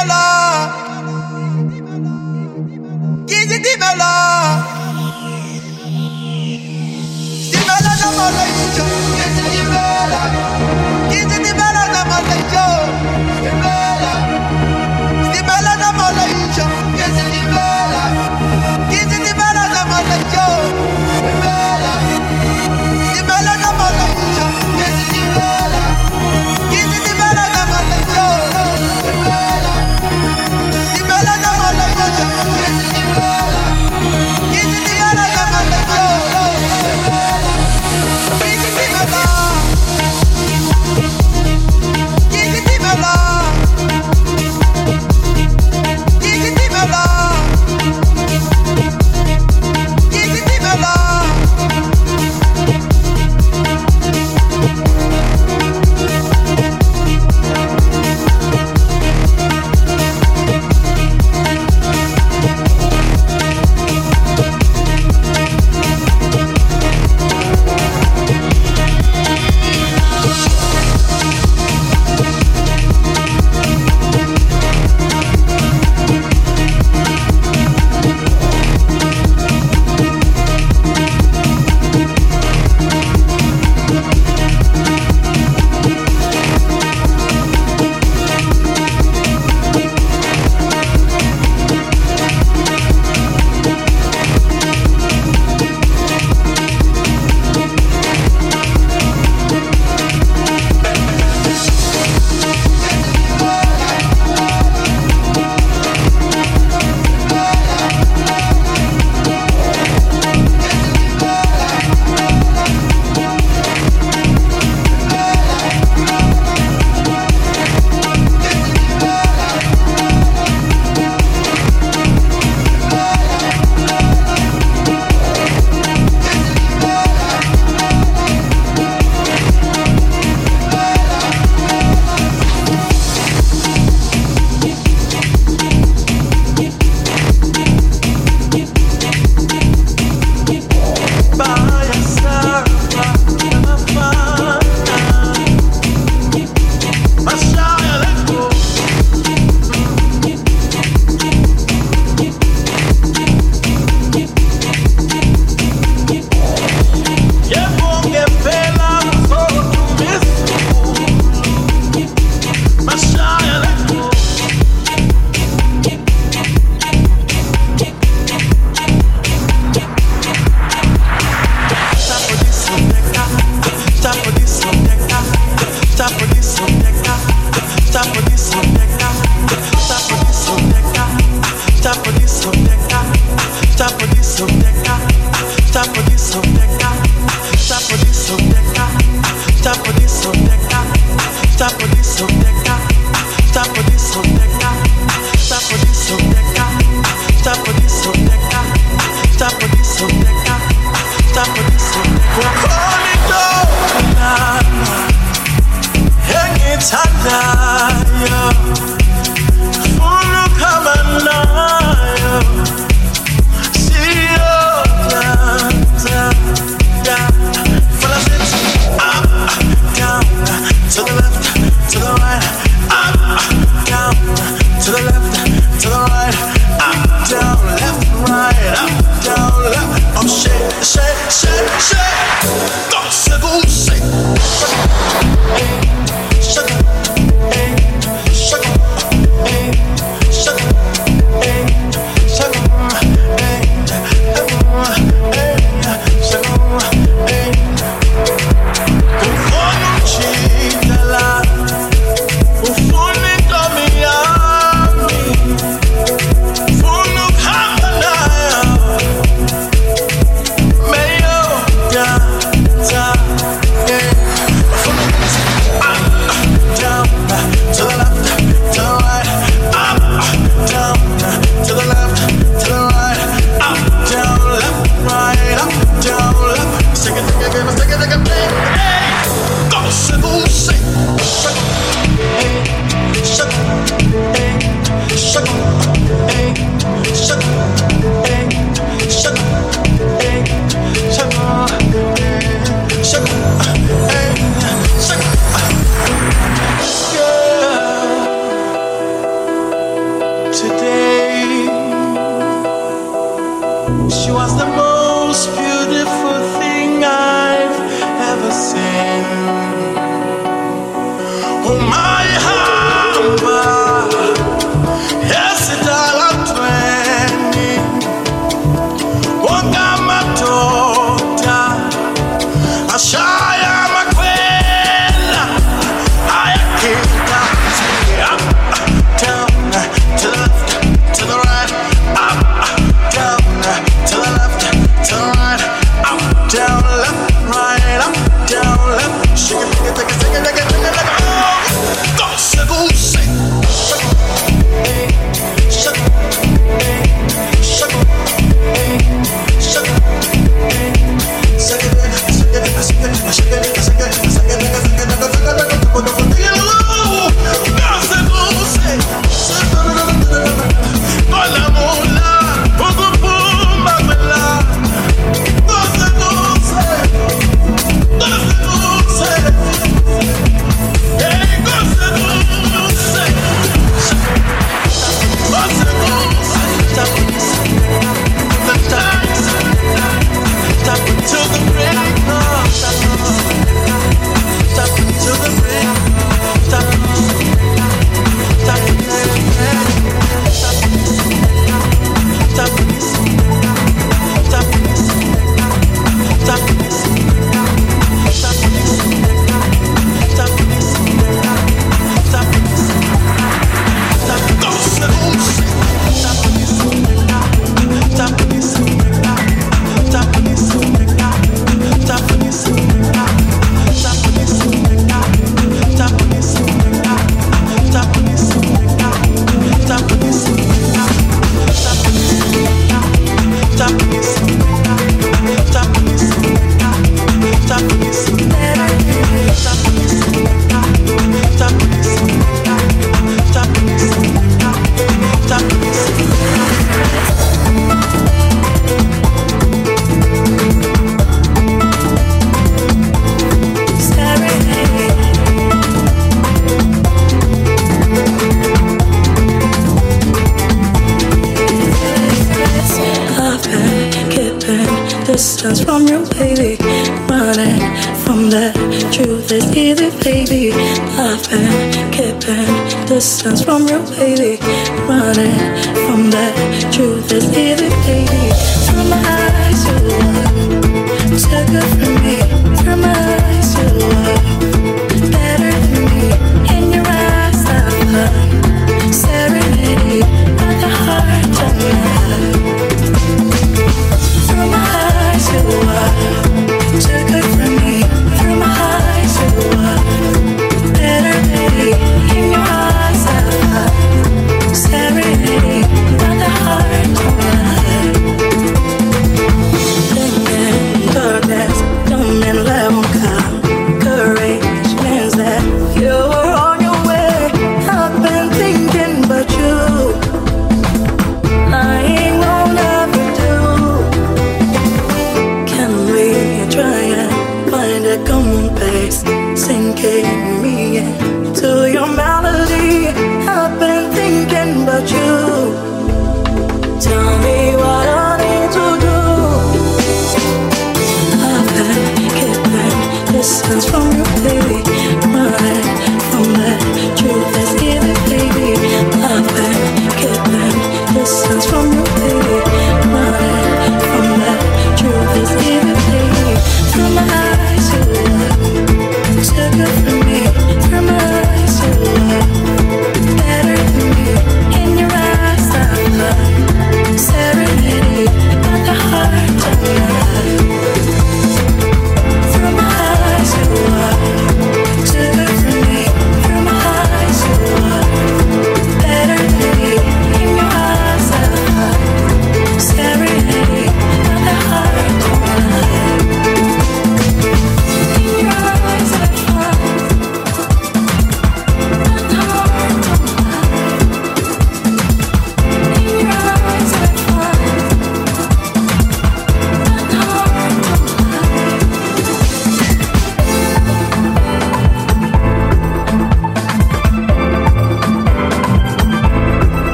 [0.00, 0.29] Kizi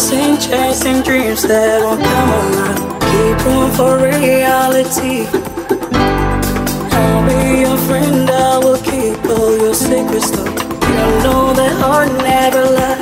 [0.00, 3.00] Chasing, chasing dreams that won't come around.
[3.04, 5.26] Keep room for reality.
[6.90, 10.46] I'll be your friend, I will keep all your secrets though.
[10.46, 12.99] You know that heart never lies.